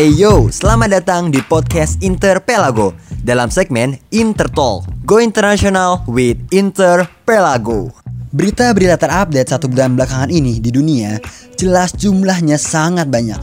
Hey 0.00 0.16
yo, 0.16 0.48
selamat 0.48 0.96
datang 0.96 1.28
di 1.28 1.44
podcast 1.44 2.00
Interpelago 2.00 2.96
dalam 3.20 3.52
segmen 3.52 4.00
Intertalk. 4.08 4.88
Go 5.04 5.20
international 5.20 6.00
with 6.08 6.40
Interpelago. 6.48 7.92
Berita-berita 8.32 8.96
terupdate 8.96 9.52
satu 9.52 9.68
bulan 9.68 10.00
belakangan 10.00 10.32
ini 10.32 10.56
di 10.56 10.72
dunia 10.72 11.20
jelas 11.52 11.92
jumlahnya 11.92 12.56
sangat 12.56 13.12
banyak 13.12 13.36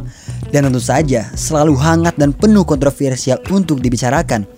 dan 0.50 0.66
tentu 0.66 0.82
saja 0.82 1.30
selalu 1.38 1.78
hangat 1.78 2.18
dan 2.18 2.34
penuh 2.34 2.66
kontroversial 2.66 3.38
untuk 3.54 3.78
dibicarakan. 3.78 4.50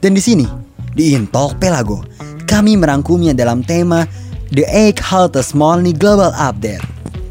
Dan 0.00 0.16
di 0.16 0.24
sini 0.24 0.48
di 0.96 1.12
Intalk 1.12 1.60
Pelago 1.60 2.08
kami 2.48 2.80
merangkumnya 2.80 3.36
dalam 3.36 3.60
tema 3.60 4.08
The 4.48 4.64
Eight 4.64 4.96
Hottest 4.96 5.52
Morning 5.52 5.92
Global 5.92 6.32
Update. 6.40 6.80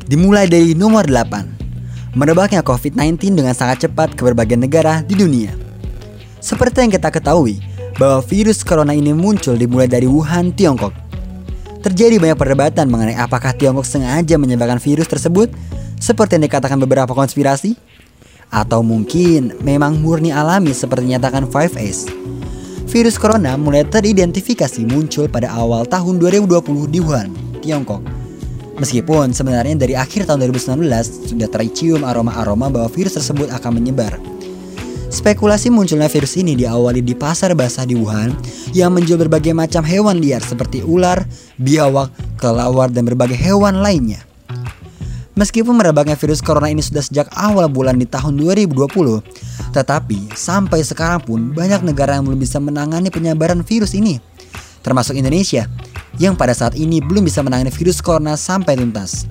Dimulai 0.06 0.46
dari 0.46 0.78
nomor 0.78 1.10
8 1.10 1.53
merebaknya 2.14 2.62
COVID-19 2.62 3.34
dengan 3.34 3.54
sangat 3.58 3.90
cepat 3.90 4.14
ke 4.14 4.22
berbagai 4.22 4.58
negara 4.58 5.02
di 5.02 5.18
dunia. 5.18 5.54
Seperti 6.38 6.86
yang 6.86 6.92
kita 6.94 7.10
ketahui, 7.10 7.58
bahwa 7.98 8.22
virus 8.26 8.62
corona 8.62 8.94
ini 8.94 9.14
muncul 9.14 9.58
dimulai 9.58 9.90
dari 9.90 10.06
Wuhan, 10.06 10.54
Tiongkok. 10.54 10.94
Terjadi 11.84 12.16
banyak 12.22 12.40
perdebatan 12.40 12.88
mengenai 12.88 13.18
apakah 13.18 13.52
Tiongkok 13.54 13.84
sengaja 13.84 14.38
menyebarkan 14.38 14.80
virus 14.80 15.10
tersebut, 15.10 15.52
seperti 16.00 16.38
yang 16.40 16.46
dikatakan 16.48 16.80
beberapa 16.80 17.12
konspirasi, 17.12 17.76
atau 18.54 18.86
mungkin 18.86 19.58
memang 19.66 19.98
murni 19.98 20.30
alami 20.30 20.72
seperti 20.72 21.10
dinyatakan 21.10 21.50
5S. 21.50 22.14
Virus 22.94 23.18
corona 23.18 23.58
mulai 23.58 23.90
teridentifikasi 23.90 24.86
muncul 24.86 25.26
pada 25.26 25.50
awal 25.50 25.90
tahun 25.90 26.22
2020 26.22 26.94
di 26.94 27.00
Wuhan, 27.02 27.34
Tiongkok 27.58 28.23
Meskipun 28.74 29.38
sebenarnya 29.38 29.78
dari 29.78 29.94
akhir 29.94 30.26
tahun 30.26 30.50
2019 30.50 31.30
sudah 31.30 31.50
tercium 31.50 32.02
aroma-aroma 32.02 32.74
bahwa 32.74 32.90
virus 32.90 33.22
tersebut 33.22 33.54
akan 33.54 33.78
menyebar. 33.78 34.18
Spekulasi 35.14 35.70
munculnya 35.70 36.10
virus 36.10 36.34
ini 36.42 36.58
diawali 36.58 37.06
di 37.06 37.14
pasar 37.14 37.54
basah 37.54 37.86
di 37.86 37.94
Wuhan 37.94 38.34
yang 38.74 38.90
menjual 38.98 39.22
berbagai 39.22 39.54
macam 39.54 39.86
hewan 39.86 40.18
liar 40.18 40.42
seperti 40.42 40.82
ular, 40.82 41.22
biawak, 41.62 42.10
kelawar, 42.42 42.90
dan 42.90 43.06
berbagai 43.06 43.38
hewan 43.38 43.86
lainnya. 43.86 44.26
Meskipun 45.38 45.78
merebaknya 45.78 46.18
virus 46.18 46.42
corona 46.42 46.74
ini 46.74 46.82
sudah 46.82 47.06
sejak 47.06 47.30
awal 47.38 47.70
bulan 47.70 48.02
di 48.02 48.10
tahun 48.10 48.42
2020, 48.42 48.74
tetapi 49.74 50.34
sampai 50.34 50.82
sekarang 50.82 51.22
pun 51.22 51.54
banyak 51.54 51.86
negara 51.86 52.18
yang 52.18 52.26
belum 52.26 52.42
bisa 52.42 52.58
menangani 52.58 53.14
penyebaran 53.14 53.62
virus 53.62 53.94
ini, 53.94 54.18
termasuk 54.82 55.14
Indonesia 55.14 55.70
yang 56.22 56.38
pada 56.38 56.54
saat 56.54 56.78
ini 56.78 57.02
belum 57.02 57.26
bisa 57.26 57.42
menangani 57.42 57.74
virus 57.74 58.02
corona 58.04 58.38
sampai 58.38 58.78
tuntas. 58.78 59.26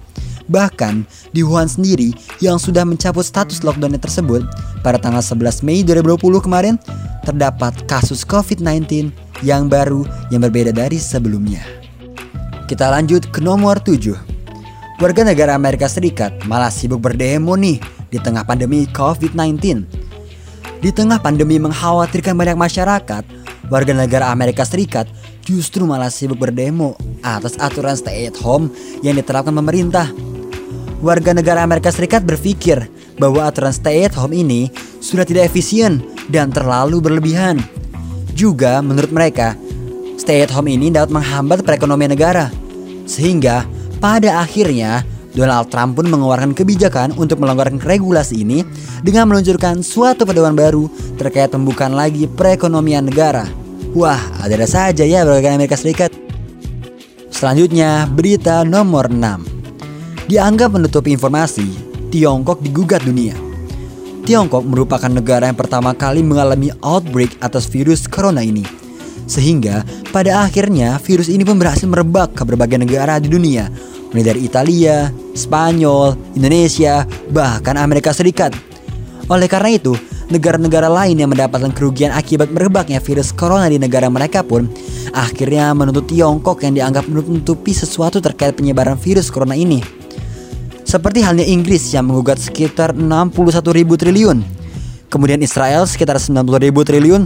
Bahkan 0.50 1.06
di 1.30 1.46
Wuhan 1.46 1.70
sendiri 1.70 2.10
yang 2.42 2.58
sudah 2.58 2.82
mencabut 2.82 3.22
status 3.22 3.62
lockdown 3.62 3.94
tersebut 3.96 4.42
pada 4.82 4.98
tanggal 4.98 5.22
11 5.22 5.62
Mei 5.62 5.86
2020 5.86 6.18
kemarin 6.42 6.74
terdapat 7.22 7.86
kasus 7.86 8.26
COVID-19 8.26 9.14
yang 9.46 9.70
baru 9.70 10.02
yang 10.34 10.42
berbeda 10.42 10.74
dari 10.74 10.98
sebelumnya. 10.98 11.62
Kita 12.66 12.90
lanjut 12.90 13.30
ke 13.30 13.38
nomor 13.38 13.78
7. 13.78 14.16
Warga 15.02 15.22
negara 15.26 15.58
Amerika 15.58 15.90
Serikat 15.90 16.46
malah 16.46 16.70
sibuk 16.70 17.02
berdemo 17.02 17.58
nih 17.58 17.82
di 18.10 18.18
tengah 18.22 18.46
pandemi 18.46 18.86
COVID-19. 18.90 19.82
Di 20.82 20.90
tengah 20.90 21.22
pandemi 21.22 21.62
mengkhawatirkan 21.62 22.34
banyak 22.34 22.58
masyarakat, 22.58 23.22
warga 23.68 23.94
negara 23.94 24.30
Amerika 24.32 24.66
Serikat 24.66 25.06
justru 25.42 25.84
malah 25.86 26.10
sibuk 26.10 26.38
berdemo 26.38 26.94
atas 27.22 27.58
aturan 27.58 27.94
stay 27.98 28.26
at 28.30 28.38
home 28.38 28.70
yang 29.02 29.18
diterapkan 29.18 29.54
pemerintah. 29.54 30.10
Warga 31.02 31.34
negara 31.34 31.66
Amerika 31.66 31.90
Serikat 31.90 32.22
berpikir 32.22 32.86
bahwa 33.18 33.50
aturan 33.50 33.74
stay 33.74 34.06
at 34.06 34.14
home 34.14 34.34
ini 34.34 34.70
sudah 35.02 35.26
tidak 35.26 35.50
efisien 35.50 35.98
dan 36.30 36.54
terlalu 36.54 37.02
berlebihan. 37.02 37.58
Juga 38.32 38.78
menurut 38.80 39.10
mereka, 39.10 39.58
stay 40.16 40.46
at 40.46 40.54
home 40.54 40.70
ini 40.70 40.94
dapat 40.94 41.10
menghambat 41.10 41.66
perekonomian 41.66 42.14
negara. 42.14 42.48
Sehingga 43.04 43.66
pada 43.98 44.40
akhirnya 44.40 45.02
Donald 45.32 45.72
Trump 45.72 45.96
pun 45.96 46.12
mengeluarkan 46.12 46.52
kebijakan 46.52 47.16
untuk 47.16 47.40
melonggarkan 47.40 47.80
regulasi 47.80 48.44
ini 48.44 48.60
dengan 49.00 49.32
meluncurkan 49.32 49.80
suatu 49.80 50.28
pedoman 50.28 50.52
baru 50.52 50.92
terkait 51.16 51.48
pembukaan 51.48 51.96
lagi 51.96 52.28
perekonomian 52.28 53.08
negara. 53.08 53.48
Wah, 53.96 54.20
ada-ada 54.44 54.68
saja 54.68 55.04
ya 55.04 55.24
warga 55.24 55.52
Amerika 55.52 55.76
Serikat. 55.76 56.12
Selanjutnya, 57.32 58.06
berita 58.06 58.62
nomor 58.62 59.08
6. 59.08 60.28
Dianggap 60.28 60.76
menutupi 60.76 61.16
informasi, 61.16 61.66
Tiongkok 62.12 62.60
digugat 62.60 63.02
dunia. 63.02 63.34
Tiongkok 64.22 64.62
merupakan 64.62 65.10
negara 65.10 65.50
yang 65.50 65.58
pertama 65.58 65.96
kali 65.96 66.22
mengalami 66.22 66.70
outbreak 66.84 67.34
atas 67.42 67.66
virus 67.66 68.06
corona 68.06 68.44
ini. 68.44 68.62
Sehingga 69.26 69.82
pada 70.14 70.46
akhirnya 70.46 71.00
virus 71.02 71.26
ini 71.26 71.42
pun 71.42 71.58
berhasil 71.58 71.88
merebak 71.88 72.36
ke 72.36 72.46
berbagai 72.46 72.78
negara 72.78 73.18
di 73.18 73.26
dunia, 73.26 73.66
mulai 74.12 74.24
dari 74.28 74.40
Italia, 74.44 75.08
Spanyol, 75.32 76.36
Indonesia, 76.36 77.08
bahkan 77.32 77.80
Amerika 77.80 78.12
Serikat. 78.12 78.52
Oleh 79.32 79.48
karena 79.48 79.72
itu, 79.72 79.96
negara-negara 80.28 80.88
lain 80.88 81.16
yang 81.16 81.32
mendapatkan 81.32 81.72
kerugian 81.72 82.12
akibat 82.12 82.52
merebaknya 82.52 83.00
virus 83.00 83.32
corona 83.32 83.68
di 83.68 83.80
negara 83.80 84.12
mereka 84.12 84.44
pun 84.44 84.68
akhirnya 85.12 85.72
menuntut 85.72 86.08
Tiongkok 86.08 86.64
yang 86.64 86.76
dianggap 86.76 87.04
menutupi 87.08 87.72
sesuatu 87.72 88.20
terkait 88.20 88.56
penyebaran 88.56 89.00
virus 89.00 89.32
corona 89.32 89.56
ini. 89.56 89.80
Seperti 90.84 91.24
halnya 91.24 91.48
Inggris 91.48 91.88
yang 91.96 92.12
menggugat 92.12 92.36
sekitar 92.36 92.92
61 92.92 93.32
ribu 93.72 93.96
triliun, 93.96 94.44
kemudian 95.08 95.40
Israel 95.40 95.88
sekitar 95.88 96.20
90 96.20 96.60
ribu 96.60 96.84
triliun, 96.84 97.24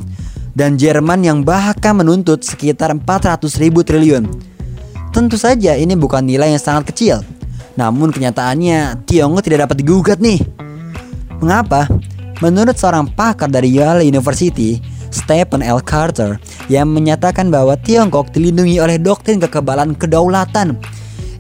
dan 0.55 0.79
Jerman 0.79 1.27
yang 1.27 1.39
bahkan 1.43 1.99
menuntut 1.99 2.47
sekitar 2.47 2.95
400 2.95 3.43
ribu 3.59 3.83
triliun. 3.83 4.56
Tentu 5.17 5.41
saja 5.41 5.73
ini 5.73 5.97
bukan 5.97 6.29
nilai 6.29 6.53
yang 6.53 6.61
sangat 6.61 6.93
kecil, 6.93 7.25
namun 7.73 8.13
kenyataannya 8.13 9.09
Tiongkok 9.09 9.49
tidak 9.49 9.65
dapat 9.65 9.81
digugat 9.81 10.21
nih. 10.21 10.45
Mengapa? 11.41 11.89
Menurut 12.45 12.77
seorang 12.77 13.09
pakar 13.09 13.49
dari 13.49 13.73
Yale 13.73 14.05
University, 14.05 14.77
Stephen 15.09 15.65
L. 15.65 15.81
Carter, 15.81 16.37
yang 16.69 16.93
menyatakan 16.93 17.49
bahwa 17.49 17.81
Tiongkok 17.81 18.29
dilindungi 18.29 18.77
oleh 18.77 19.01
doktrin 19.01 19.41
kekebalan 19.41 19.97
kedaulatan, 19.97 20.77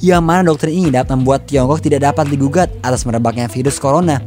yang 0.00 0.24
mana 0.24 0.48
doktrin 0.48 0.72
ini 0.72 0.88
dapat 0.88 1.12
membuat 1.12 1.44
Tiongkok 1.44 1.84
tidak 1.84 2.00
dapat 2.00 2.32
digugat 2.32 2.72
atas 2.80 3.04
merebaknya 3.04 3.44
virus 3.44 3.76
corona. 3.76 4.24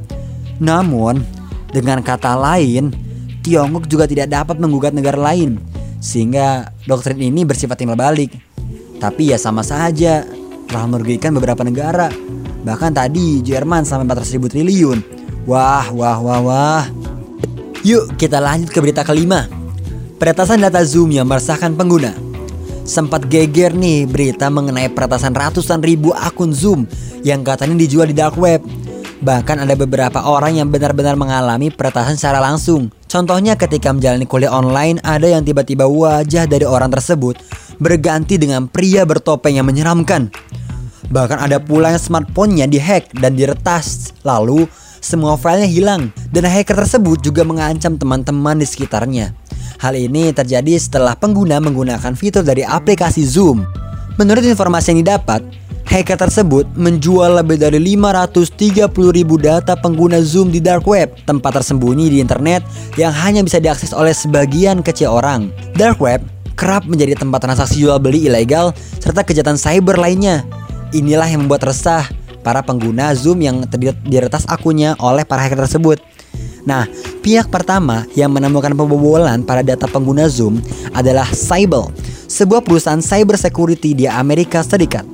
Namun, 0.62 1.26
dengan 1.74 2.06
kata 2.06 2.38
lain, 2.38 2.94
Tiongkok 3.42 3.90
juga 3.90 4.06
tidak 4.06 4.30
dapat 4.30 4.62
menggugat 4.62 4.94
negara 4.94 5.18
lain, 5.18 5.58
sehingga 5.98 6.70
doktrin 6.86 7.18
ini 7.18 7.50
bersifat 7.50 7.82
timbal 7.82 7.98
balik. 7.98 8.49
Tapi 9.00 9.32
ya 9.32 9.40
sama 9.40 9.64
saja, 9.64 10.28
telah 10.68 10.86
merugikan 10.86 11.34
beberapa 11.34 11.64
negara. 11.64 12.12
Bahkan 12.60 12.92
tadi 12.92 13.40
Jerman 13.40 13.88
sampai 13.88 14.04
400 14.06 14.36
ribu 14.36 14.48
triliun 14.52 15.00
Wah, 15.50 15.90
wah, 15.96 16.22
wah, 16.22 16.40
wah. 16.44 16.84
Yuk 17.82 18.20
kita 18.22 18.38
lanjut 18.38 18.70
ke 18.70 18.78
berita 18.84 19.02
kelima. 19.02 19.50
Peretasan 20.20 20.62
data 20.62 20.84
Zoom 20.86 21.16
yang 21.16 21.26
meresahkan 21.26 21.74
pengguna. 21.74 22.14
Sempat 22.86 23.26
geger 23.26 23.74
nih 23.74 24.06
berita 24.06 24.52
mengenai 24.52 24.94
peretasan 24.94 25.34
ratusan 25.34 25.82
ribu 25.82 26.14
akun 26.14 26.52
Zoom 26.54 26.86
yang 27.26 27.42
katanya 27.42 27.82
dijual 27.82 28.12
di 28.12 28.14
dark 28.14 28.36
web. 28.38 28.62
Bahkan 29.26 29.64
ada 29.64 29.74
beberapa 29.74 30.22
orang 30.28 30.60
yang 30.60 30.68
benar-benar 30.70 31.18
mengalami 31.18 31.72
peretasan 31.72 32.20
secara 32.20 32.44
langsung. 32.44 32.92
Contohnya 33.10 33.58
ketika 33.58 33.90
menjalani 33.90 34.30
kuliah 34.30 34.54
online 34.54 35.02
ada 35.02 35.26
yang 35.26 35.42
tiba-tiba 35.42 35.90
wajah 35.90 36.46
dari 36.46 36.68
orang 36.68 36.94
tersebut 36.94 37.40
berganti 37.80 38.36
dengan 38.36 38.68
pria 38.68 39.08
bertopeng 39.08 39.58
yang 39.58 39.68
menyeramkan. 39.68 40.30
Bahkan 41.10 41.42
ada 41.42 41.58
pula 41.58 41.96
yang 41.96 42.04
smartphone-nya 42.04 42.70
dihack 42.70 43.10
dan 43.18 43.34
diretas. 43.34 44.14
Lalu 44.22 44.70
semua 45.02 45.40
filenya 45.40 45.66
hilang 45.66 46.14
dan 46.30 46.46
hacker 46.46 46.76
tersebut 46.86 47.24
juga 47.24 47.42
mengancam 47.42 47.98
teman-teman 47.98 48.62
di 48.62 48.68
sekitarnya. 48.68 49.34
Hal 49.80 49.96
ini 49.96 50.36
terjadi 50.36 50.76
setelah 50.76 51.16
pengguna 51.16 51.58
menggunakan 51.64 52.14
fitur 52.14 52.44
dari 52.44 52.68
aplikasi 52.68 53.24
Zoom. 53.24 53.64
Menurut 54.20 54.44
informasi 54.44 54.92
yang 54.92 55.08
didapat, 55.08 55.40
hacker 55.88 56.20
tersebut 56.20 56.68
menjual 56.76 57.40
lebih 57.40 57.56
dari 57.56 57.80
530 57.80 58.92
ribu 58.92 59.40
data 59.40 59.80
pengguna 59.80 60.20
Zoom 60.20 60.52
di 60.52 60.60
dark 60.60 60.84
web, 60.84 61.16
tempat 61.24 61.64
tersembunyi 61.64 62.12
di 62.12 62.18
internet 62.20 62.62
yang 63.00 63.16
hanya 63.16 63.40
bisa 63.40 63.64
diakses 63.64 63.96
oleh 63.96 64.12
sebagian 64.12 64.84
kecil 64.84 65.16
orang. 65.16 65.48
Dark 65.80 66.04
web 66.04 66.20
kerap 66.60 66.84
menjadi 66.84 67.16
tempat 67.16 67.40
transaksi 67.40 67.80
jual 67.80 67.96
beli 68.04 68.28
ilegal 68.28 68.76
serta 69.00 69.24
kejahatan 69.24 69.56
cyber 69.56 69.96
lainnya. 69.96 70.44
Inilah 70.92 71.32
yang 71.32 71.48
membuat 71.48 71.72
resah 71.72 72.04
para 72.44 72.60
pengguna 72.60 73.16
Zoom 73.16 73.40
yang 73.40 73.64
diretas 74.04 74.44
akunnya 74.52 75.00
oleh 75.00 75.24
para 75.24 75.48
hacker 75.48 75.64
tersebut. 75.64 76.04
Nah, 76.68 76.84
pihak 77.24 77.48
pertama 77.48 78.04
yang 78.20 78.36
menemukan 78.36 78.76
pembobolan 78.76 79.48
pada 79.48 79.64
data 79.64 79.88
pengguna 79.88 80.28
Zoom 80.28 80.60
adalah 80.92 81.26
Cybel, 81.32 81.88
sebuah 82.28 82.60
perusahaan 82.60 83.00
cyber 83.00 83.40
security 83.40 83.96
di 83.96 84.06
Amerika 84.12 84.60
Serikat. 84.60 85.08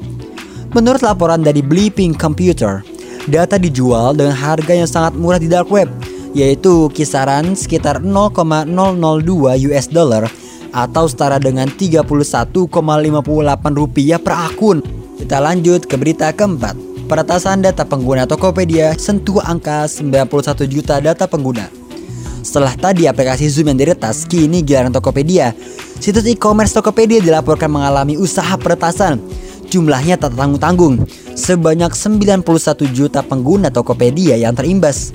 Menurut 0.74 1.06
laporan 1.06 1.46
dari 1.46 1.62
Bleeping 1.62 2.18
Computer, 2.18 2.82
data 3.30 3.56
dijual 3.62 4.18
dengan 4.18 4.34
harga 4.34 4.74
yang 4.74 4.90
sangat 4.90 5.14
murah 5.16 5.40
di 5.40 5.48
dark 5.48 5.70
web, 5.70 5.88
yaitu 6.36 6.92
kisaran 6.92 7.56
sekitar 7.56 8.04
0,002 8.04 9.70
US 9.72 9.88
dollar 9.88 10.28
atau 10.76 11.08
setara 11.08 11.40
dengan 11.40 11.72
31,58 11.72 12.68
rupiah 13.72 14.20
per 14.20 14.36
akun. 14.36 14.84
Kita 15.16 15.40
lanjut 15.40 15.88
ke 15.88 15.96
berita 15.96 16.36
keempat. 16.36 16.76
Peretasan 17.08 17.64
data 17.64 17.88
pengguna 17.88 18.28
Tokopedia 18.28 18.92
sentuh 19.00 19.40
angka 19.40 19.88
91 19.88 20.68
juta 20.68 21.00
data 21.00 21.24
pengguna. 21.24 21.72
Setelah 22.44 22.76
tadi 22.76 23.08
aplikasi 23.08 23.48
Zoom 23.48 23.72
yang 23.72 23.80
diretas, 23.80 24.28
kini 24.28 24.62
giliran 24.62 24.92
Tokopedia. 24.92 25.56
Situs 25.98 26.28
e-commerce 26.28 26.76
Tokopedia 26.76 27.24
dilaporkan 27.24 27.72
mengalami 27.72 28.20
usaha 28.20 28.54
peretasan. 28.60 29.24
Jumlahnya 29.72 30.20
tak 30.20 30.38
tanggung-tanggung, 30.38 31.10
sebanyak 31.34 31.90
91 31.96 32.46
juta 32.94 33.26
pengguna 33.26 33.74
Tokopedia 33.74 34.38
yang 34.38 34.54
terimbas. 34.54 35.10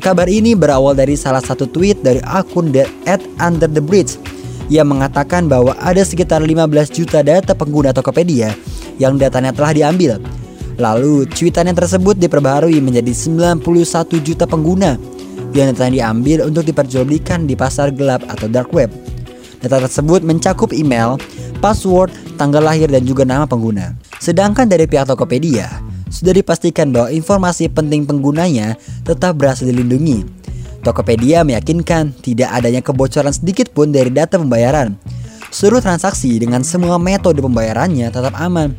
Kabar 0.00 0.24
ini 0.32 0.56
berawal 0.56 0.96
dari 0.96 1.12
salah 1.12 1.44
satu 1.44 1.68
tweet 1.68 2.00
dari 2.00 2.24
akun 2.24 2.72
The 2.72 2.88
at 3.04 3.20
Under 3.36 3.68
the 3.68 3.84
Bridge 3.84 4.16
yang 4.70 4.86
mengatakan 4.86 5.50
bahwa 5.50 5.74
ada 5.82 6.00
sekitar 6.00 6.38
15 6.40 6.94
juta 6.94 7.20
data 7.26 7.52
pengguna 7.58 7.90
Tokopedia 7.90 8.54
yang 9.02 9.18
datanya 9.18 9.50
telah 9.50 9.74
diambil. 9.74 10.22
Lalu 10.78 11.26
cuitannya 11.28 11.74
tersebut 11.74 12.16
diperbaharui 12.16 12.78
menjadi 12.80 13.10
91 13.12 13.60
juta 14.22 14.46
pengguna 14.46 14.96
yang 15.52 15.74
datanya 15.74 16.06
diambil 16.06 16.46
untuk 16.46 16.64
diperjualbelikan 16.64 17.44
di 17.44 17.58
pasar 17.58 17.90
gelap 17.90 18.22
atau 18.30 18.46
dark 18.46 18.70
web. 18.70 18.88
Data 19.60 19.84
tersebut 19.84 20.24
mencakup 20.24 20.72
email, 20.72 21.20
password, 21.60 22.08
tanggal 22.40 22.64
lahir 22.64 22.88
dan 22.88 23.04
juga 23.04 23.28
nama 23.28 23.44
pengguna. 23.44 23.92
Sedangkan 24.22 24.64
dari 24.64 24.88
pihak 24.88 25.04
Tokopedia, 25.04 25.68
sudah 26.08 26.32
dipastikan 26.32 26.88
bahwa 26.94 27.12
informasi 27.12 27.68
penting 27.68 28.08
penggunanya 28.08 28.80
tetap 29.04 29.36
berhasil 29.36 29.68
dilindungi. 29.68 30.39
Tokopedia 30.80 31.44
meyakinkan 31.44 32.16
tidak 32.24 32.48
adanya 32.56 32.80
kebocoran 32.80 33.32
sedikit 33.36 33.68
pun 33.76 33.92
dari 33.92 34.08
data 34.08 34.40
pembayaran. 34.40 34.96
Seluruh 35.52 35.84
transaksi 35.84 36.40
dengan 36.40 36.64
semua 36.64 36.96
metode 36.96 37.42
pembayarannya 37.42 38.08
tetap 38.08 38.32
aman. 38.38 38.72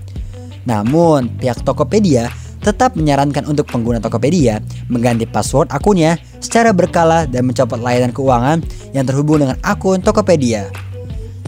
Namun, 0.66 1.30
pihak 1.38 1.62
Tokopedia 1.62 2.32
tetap 2.62 2.94
menyarankan 2.94 3.50
untuk 3.50 3.70
pengguna 3.70 3.98
Tokopedia 3.98 4.62
mengganti 4.88 5.26
password 5.26 5.74
akunnya 5.74 6.22
secara 6.38 6.70
berkala 6.70 7.26
dan 7.26 7.50
mencopot 7.50 7.82
layanan 7.82 8.14
keuangan 8.14 8.62
yang 8.94 9.06
terhubung 9.06 9.42
dengan 9.42 9.58
akun 9.66 10.02
Tokopedia. 10.02 10.70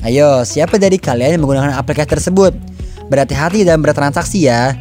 Ayo, 0.03 0.43
siapa 0.43 0.75
dari 0.75 0.99
kalian 0.99 1.39
yang 1.39 1.41
menggunakan 1.47 1.79
aplikasi 1.79 2.19
tersebut? 2.19 2.51
Berhati-hati 3.07 3.63
dalam 3.63 3.79
bertransaksi 3.79 4.49
ya. 4.49 4.75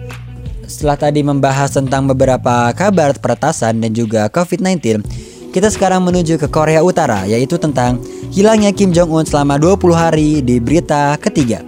Setelah 0.66 0.98
tadi 0.98 1.20
membahas 1.22 1.70
tentang 1.70 2.08
beberapa 2.10 2.72
kabar 2.75 3.14
peretasan 3.14 3.84
dan 3.84 3.92
juga 3.92 4.26
COVID-19, 4.32 5.04
kita 5.52 5.69
sekarang 5.69 6.00
menuju 6.00 6.40
ke 6.40 6.49
Korea 6.49 6.81
Utara, 6.81 7.28
yaitu 7.28 7.60
tentang 7.60 8.00
hilangnya 8.32 8.72
Kim 8.72 8.88
Jong-un 8.88 9.28
selama 9.28 9.60
20 9.60 9.93
hari 9.93 10.40
di 10.40 10.56
berita 10.56 11.12
ketiga. 11.20 11.60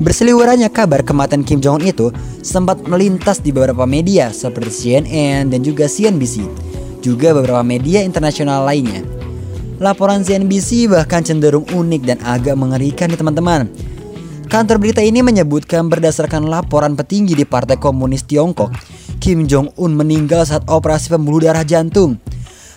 Berseliwerannya 0.00 0.70
kabar 0.70 1.02
kematian 1.04 1.44
Kim 1.44 1.60
Jong 1.60 1.82
Un 1.82 1.90
itu 1.90 2.08
sempat 2.40 2.80
melintas 2.86 3.42
di 3.42 3.52
beberapa 3.52 3.84
media 3.84 4.32
seperti 4.32 4.72
CNN 4.72 5.52
dan 5.52 5.60
juga 5.60 5.90
CNBC, 5.90 6.46
juga 7.04 7.36
beberapa 7.36 7.60
media 7.66 8.00
internasional 8.00 8.64
lainnya. 8.64 9.04
Laporan 9.82 10.22
CNBC 10.24 10.88
bahkan 10.88 11.20
cenderung 11.20 11.66
unik 11.68 12.02
dan 12.06 12.18
agak 12.24 12.56
mengerikan 12.56 13.12
nih 13.12 13.18
teman-teman. 13.18 13.68
Kantor 14.46 14.78
berita 14.78 15.02
ini 15.02 15.20
menyebutkan 15.20 15.90
berdasarkan 15.90 16.46
laporan 16.46 16.94
petinggi 16.94 17.34
di 17.34 17.44
Partai 17.44 17.76
Komunis 17.76 18.22
Tiongkok, 18.22 18.70
Kim 19.18 19.50
Jong-un 19.50 19.98
meninggal 19.98 20.46
saat 20.46 20.64
operasi 20.70 21.12
pembuluh 21.12 21.44
darah 21.44 21.66
jantung. 21.66 22.16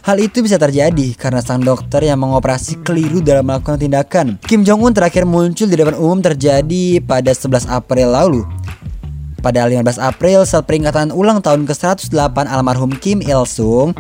Hal 0.04 0.20
itu 0.20 0.44
bisa 0.44 0.60
terjadi 0.60 1.16
karena 1.16 1.40
sang 1.40 1.64
dokter 1.64 2.04
yang 2.04 2.20
mengoperasi 2.20 2.84
keliru 2.84 3.24
dalam 3.24 3.48
melakukan 3.48 3.80
tindakan. 3.80 4.36
Kim 4.44 4.68
Jong-un 4.68 4.92
terakhir 4.92 5.24
muncul 5.24 5.64
di 5.64 5.80
depan 5.80 5.96
umum 5.96 6.20
terjadi 6.20 7.00
pada 7.00 7.32
11 7.32 7.72
April 7.72 8.12
lalu. 8.12 8.44
Pada 9.40 9.64
15 9.64 10.04
April 10.04 10.44
saat 10.44 10.68
peringatan 10.68 11.16
ulang 11.16 11.40
tahun 11.40 11.64
ke-108 11.64 12.36
almarhum 12.52 12.92
Kim 13.00 13.24
Il 13.24 13.48
Sung 13.48 13.96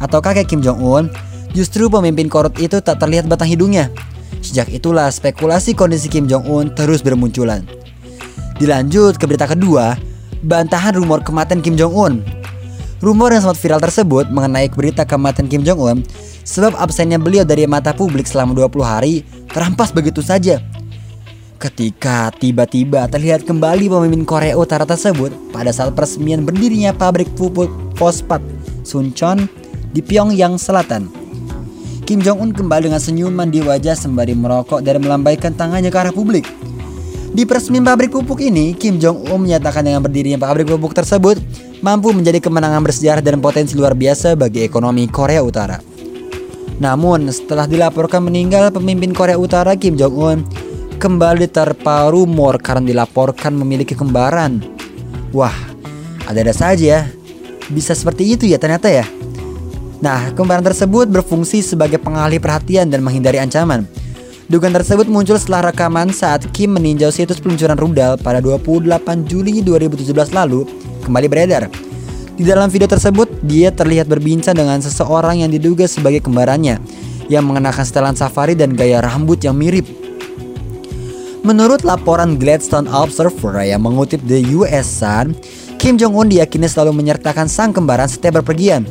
atau 0.00 0.24
kakek 0.24 0.48
Kim 0.48 0.64
Jong-un, 0.64 1.12
justru 1.52 1.92
pemimpin 1.92 2.32
korut 2.32 2.56
itu 2.56 2.80
tak 2.80 3.04
terlihat 3.04 3.28
batang 3.28 3.52
hidungnya. 3.52 3.92
Sejak 4.40 4.72
itulah 4.72 5.12
spekulasi 5.12 5.76
kondisi 5.76 6.08
Kim 6.08 6.24
Jong-un 6.24 6.72
terus 6.72 7.04
bermunculan. 7.04 7.68
Dilanjut 8.56 9.20
ke 9.20 9.28
berita 9.28 9.44
kedua, 9.44 9.92
bantahan 10.40 10.96
rumor 10.96 11.20
kematian 11.20 11.60
Kim 11.60 11.76
Jong-un. 11.76 12.24
Rumor 13.04 13.36
yang 13.36 13.44
sempat 13.44 13.60
viral 13.60 13.84
tersebut 13.84 14.32
mengenai 14.32 14.72
berita 14.72 15.04
kematian 15.04 15.44
Kim 15.44 15.60
Jong-un 15.60 16.00
sebab 16.40 16.72
absennya 16.80 17.20
beliau 17.20 17.44
dari 17.44 17.68
mata 17.68 17.92
publik 17.92 18.24
selama 18.24 18.56
20 18.56 18.80
hari 18.80 19.28
terampas 19.52 19.92
begitu 19.92 20.24
saja. 20.24 20.64
Ketika 21.60 22.32
tiba-tiba 22.32 23.04
terlihat 23.12 23.44
kembali 23.44 23.92
pemimpin 23.92 24.24
Korea 24.24 24.56
Utara 24.56 24.88
tersebut 24.88 25.36
pada 25.52 25.68
saat 25.68 25.92
peresmian 25.92 26.48
berdirinya 26.48 26.96
pabrik 26.96 27.28
pupuk 27.36 27.68
fosfat 28.00 28.40
Suncheon 28.88 29.52
di 29.92 30.00
Pyongyang 30.00 30.56
Selatan. 30.56 31.12
Kim 32.08 32.24
Jong-un 32.24 32.56
kembali 32.56 32.88
dengan 32.88 33.04
senyuman 33.04 33.52
di 33.52 33.60
wajah 33.60 34.00
sembari 34.00 34.32
merokok 34.32 34.80
dan 34.80 35.04
melambaikan 35.04 35.52
tangannya 35.52 35.92
ke 35.92 35.98
arah 36.00 36.12
publik. 36.16 36.48
Di 37.36 37.44
peresmian 37.44 37.84
pabrik 37.84 38.16
pupuk 38.16 38.40
ini, 38.40 38.72
Kim 38.72 38.96
Jong-un 38.96 39.44
menyatakan 39.44 39.84
dengan 39.84 40.00
berdirinya 40.00 40.40
pabrik 40.40 40.72
pupuk 40.72 40.96
tersebut 40.96 41.36
mampu 41.84 42.16
menjadi 42.16 42.40
kemenangan 42.40 42.80
bersejarah 42.80 43.20
dan 43.20 43.44
potensi 43.44 43.76
luar 43.76 43.92
biasa 43.92 44.32
bagi 44.40 44.64
ekonomi 44.64 45.04
Korea 45.04 45.44
Utara. 45.44 45.76
Namun, 46.80 47.28
setelah 47.28 47.68
dilaporkan 47.68 48.24
meninggal 48.24 48.72
pemimpin 48.72 49.12
Korea 49.12 49.36
Utara 49.36 49.76
Kim 49.76 50.00
Jong-un, 50.00 50.48
kembali 50.96 51.44
terpa 51.52 52.08
rumor 52.08 52.56
karena 52.56 52.88
dilaporkan 52.88 53.52
memiliki 53.52 53.92
kembaran. 53.92 54.64
Wah, 55.36 55.52
ada-ada 56.24 56.56
saja. 56.56 57.04
Bisa 57.68 57.92
seperti 57.92 58.32
itu 58.32 58.48
ya 58.48 58.56
ternyata 58.56 58.88
ya. 58.88 59.04
Nah, 60.00 60.32
kembaran 60.32 60.64
tersebut 60.64 61.12
berfungsi 61.12 61.60
sebagai 61.60 62.00
pengalih 62.00 62.40
perhatian 62.40 62.88
dan 62.88 63.04
menghindari 63.04 63.36
ancaman. 63.36 63.84
Dugaan 64.48 64.76
tersebut 64.76 65.08
muncul 65.08 65.40
setelah 65.40 65.72
rekaman 65.72 66.12
saat 66.12 66.44
Kim 66.52 66.76
meninjau 66.76 67.08
situs 67.08 67.40
peluncuran 67.40 67.76
rudal 67.76 68.20
pada 68.20 68.44
28 68.44 68.84
Juli 69.24 69.64
2017 69.64 70.36
lalu 70.36 70.68
kembali 71.04 71.28
beredar. 71.28 71.68
Di 72.34 72.42
dalam 72.42 72.66
video 72.66 72.90
tersebut, 72.90 73.30
dia 73.46 73.70
terlihat 73.70 74.10
berbincang 74.10 74.58
dengan 74.58 74.82
seseorang 74.82 75.46
yang 75.46 75.54
diduga 75.54 75.86
sebagai 75.86 76.18
kembarannya 76.24 76.82
yang 77.30 77.46
mengenakan 77.46 77.84
setelan 77.86 78.16
safari 78.18 78.58
dan 78.58 78.74
gaya 78.74 78.98
rambut 78.98 79.38
yang 79.44 79.54
mirip. 79.54 79.86
Menurut 81.44 81.84
laporan 81.84 82.40
Gladstone 82.40 82.88
Observer 82.88 83.60
yang 83.62 83.84
mengutip 83.84 84.18
The 84.24 84.40
US 84.56 84.88
Sun, 84.88 85.36
Kim 85.76 86.00
Jong-un 86.00 86.32
diyakini 86.32 86.64
selalu 86.64 86.96
menyertakan 86.96 87.46
sang 87.46 87.76
kembaran 87.76 88.08
setiap 88.08 88.40
berpergian 88.40 88.88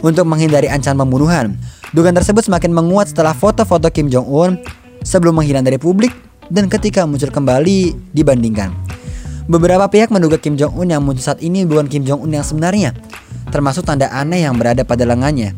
untuk 0.00 0.24
menghindari 0.24 0.72
ancaman 0.72 1.04
pembunuhan. 1.04 1.60
Dugaan 1.92 2.16
tersebut 2.16 2.48
semakin 2.48 2.72
menguat 2.72 3.12
setelah 3.12 3.36
foto-foto 3.36 3.86
Kim 3.92 4.08
Jong-un 4.08 4.58
sebelum 5.04 5.36
menghilang 5.38 5.62
dari 5.62 5.76
publik 5.76 6.10
dan 6.48 6.72
ketika 6.72 7.04
muncul 7.04 7.28
kembali 7.28 7.92
dibandingkan. 8.16 8.83
Beberapa 9.44 9.84
pihak 9.92 10.08
menduga 10.08 10.40
Kim 10.40 10.56
Jong-un 10.56 10.88
yang 10.88 11.04
muncul 11.04 11.20
saat 11.20 11.44
ini 11.44 11.68
bukan 11.68 11.84
Kim 11.84 12.08
Jong-un 12.08 12.32
yang 12.32 12.40
sebenarnya, 12.40 12.96
termasuk 13.52 13.84
tanda 13.84 14.08
aneh 14.08 14.40
yang 14.40 14.56
berada 14.56 14.88
pada 14.88 15.04
lengannya. 15.04 15.52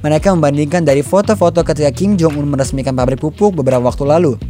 Mereka 0.00 0.32
membandingkan 0.32 0.80
dari 0.80 1.04
foto-foto 1.04 1.60
ketika 1.60 1.92
Kim 1.92 2.16
Jong-un 2.16 2.48
meresmikan 2.48 2.96
pabrik 2.96 3.20
pupuk 3.20 3.52
beberapa 3.52 3.84
waktu 3.84 4.08
lalu. 4.08 4.40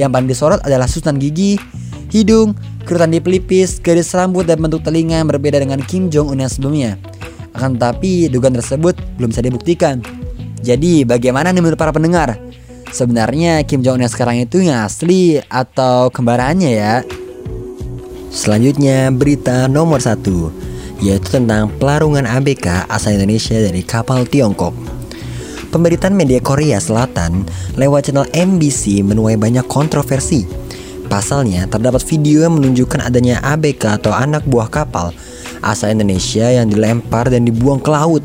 Yang 0.00 0.10
paling 0.16 0.28
disorot 0.32 0.60
adalah 0.64 0.88
susunan 0.88 1.20
gigi, 1.20 1.60
hidung, 2.08 2.56
kerutan 2.88 3.12
di 3.12 3.20
pelipis, 3.20 3.76
garis 3.84 4.16
rambut 4.16 4.48
dan 4.48 4.64
bentuk 4.64 4.80
telinga 4.80 5.20
yang 5.20 5.28
berbeda 5.28 5.60
dengan 5.60 5.84
Kim 5.84 6.08
Jong-un 6.08 6.40
yang 6.40 6.48
sebelumnya. 6.48 6.96
Akan 7.52 7.76
tetapi 7.76 8.32
dugaan 8.32 8.56
tersebut 8.56 8.96
belum 9.20 9.28
bisa 9.28 9.44
dibuktikan. 9.44 10.00
Jadi 10.64 11.04
bagaimana 11.04 11.52
nih 11.52 11.60
menurut 11.60 11.76
para 11.76 11.92
pendengar? 11.92 12.40
Sebenarnya 12.90 13.62
Kim 13.68 13.86
Jong 13.86 14.00
Un 14.00 14.08
yang 14.08 14.12
sekarang 14.12 14.36
itu 14.42 14.58
yang 14.58 14.82
asli 14.82 15.38
atau 15.46 16.10
kembarannya 16.10 16.70
ya? 16.74 16.94
Selanjutnya 18.30 19.10
berita 19.10 19.66
nomor 19.66 19.98
satu 19.98 20.54
yaitu 21.02 21.34
tentang 21.34 21.66
pelarungan 21.82 22.22
ABK 22.22 22.86
asal 22.86 23.18
Indonesia 23.18 23.58
dari 23.58 23.82
kapal 23.82 24.22
Tiongkok. 24.22 24.70
Pemberitaan 25.74 26.14
media 26.14 26.38
Korea 26.38 26.78
Selatan 26.78 27.42
lewat 27.74 28.06
channel 28.06 28.30
MBC 28.30 29.02
menuai 29.02 29.34
banyak 29.34 29.66
kontroversi. 29.66 30.46
Pasalnya, 31.10 31.66
terdapat 31.66 32.06
video 32.06 32.46
yang 32.46 32.54
menunjukkan 32.54 33.02
adanya 33.02 33.42
ABK 33.42 33.98
atau 33.98 34.14
anak 34.14 34.46
buah 34.46 34.70
kapal 34.70 35.10
asal 35.58 35.90
Indonesia 35.90 36.46
yang 36.46 36.70
dilempar 36.70 37.34
dan 37.34 37.42
dibuang 37.42 37.82
ke 37.82 37.90
laut. 37.90 38.22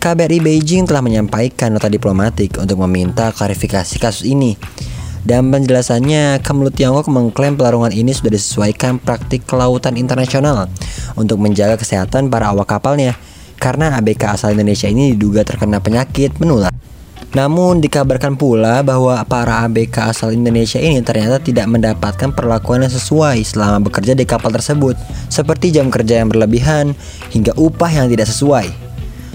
KBRI 0.00 0.40
Beijing 0.44 0.84
telah 0.88 1.04
menyampaikan 1.04 1.76
nota 1.76 1.88
diplomatik 1.88 2.56
untuk 2.56 2.80
meminta 2.84 3.32
klarifikasi 3.32 3.96
kasus 4.00 4.28
ini. 4.28 4.56
Dan 5.20 5.52
penjelasannya, 5.52 6.40
Kemlu 6.40 6.72
Tiongkok 6.72 7.12
mengklaim 7.12 7.54
pelarungan 7.54 7.92
ini 7.92 8.16
sudah 8.16 8.32
disesuaikan 8.32 8.96
praktik 8.96 9.44
kelautan 9.44 10.00
internasional 10.00 10.72
untuk 11.14 11.36
menjaga 11.36 11.76
kesehatan 11.76 12.32
para 12.32 12.48
awak 12.52 12.72
kapalnya. 12.76 13.16
karena 13.60 13.92
ABK 14.00 14.40
asal 14.40 14.56
Indonesia 14.56 14.88
ini 14.88 15.12
diduga 15.12 15.44
terkena 15.44 15.84
penyakit 15.84 16.40
menular. 16.40 16.72
Namun 17.30 17.78
dikabarkan 17.78 18.34
pula 18.34 18.82
bahwa 18.82 19.20
para 19.28 19.62
ABK 19.68 20.16
asal 20.16 20.34
Indonesia 20.34 20.82
ini 20.82 20.98
ternyata 21.04 21.38
tidak 21.38 21.68
mendapatkan 21.70 22.34
perlakuan 22.34 22.82
yang 22.82 22.90
sesuai 22.90 23.38
selama 23.44 23.86
bekerja 23.86 24.18
di 24.18 24.26
kapal 24.26 24.50
tersebut, 24.50 24.98
seperti 25.30 25.70
jam 25.76 25.92
kerja 25.92 26.24
yang 26.24 26.32
berlebihan 26.32 26.96
hingga 27.30 27.54
upah 27.54 27.92
yang 27.92 28.10
tidak 28.10 28.26
sesuai. 28.32 28.72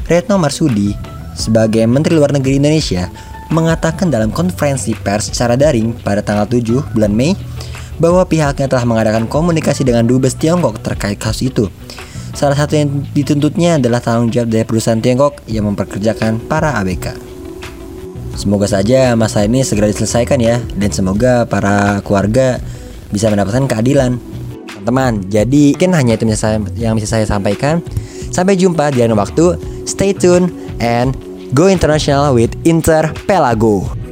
Retno 0.09 0.35
Marsudi, 0.35 0.91
sebagai 1.37 1.87
Menteri 1.87 2.19
Luar 2.19 2.35
Negeri 2.35 2.59
Indonesia, 2.59 3.07
mengatakan 3.53 4.09
dalam 4.09 4.33
konferensi 4.33 4.97
pers 4.97 5.29
secara 5.29 5.53
daring 5.53 5.93
pada 6.01 6.25
tanggal 6.25 6.49
7 6.49 6.95
bulan 6.95 7.13
Mei 7.13 7.37
bahwa 8.01 8.25
pihaknya 8.27 8.67
telah 8.67 8.83
mengadakan 8.83 9.29
komunikasi 9.29 9.87
dengan 9.87 10.03
Dubes 10.03 10.35
Tiongkok 10.35 10.81
terkait 10.83 11.15
kasus 11.15 11.53
itu. 11.53 11.65
Salah 12.35 12.59
satu 12.59 12.75
yang 12.75 12.91
dituntutnya 13.15 13.79
adalah 13.79 14.03
tanggung 14.03 14.27
jawab 14.27 14.51
dari 14.51 14.67
perusahaan 14.67 14.99
Tiongkok 14.99 15.47
yang 15.47 15.71
memperkerjakan 15.71 16.43
para 16.51 16.75
ABK. 16.83 17.15
Semoga 18.35 18.67
saja 18.67 19.15
masalah 19.15 19.47
ini 19.47 19.63
segera 19.63 19.87
diselesaikan 19.87 20.43
ya 20.43 20.59
dan 20.75 20.91
semoga 20.91 21.47
para 21.47 22.03
keluarga 22.03 22.59
bisa 23.07 23.31
mendapatkan 23.31 23.63
keadilan. 23.71 24.19
Teman-teman, 24.83 25.23
jadi 25.31 25.73
mungkin 25.73 25.91
hanya 25.95 26.13
itu 26.19 26.27
yang 26.75 26.99
bisa 26.99 27.15
saya 27.15 27.25
sampaikan. 27.25 27.79
Sampai 28.29 28.59
jumpa 28.59 28.91
di 28.91 28.99
lain 29.01 29.15
waktu. 29.15 29.55
Stay 29.87 30.11
tune 30.11 30.51
and 30.83 31.15
go 31.53 31.67
international 31.67 32.33
with 32.33 32.55
Inter 32.65 33.13
Pelago. 33.27 34.04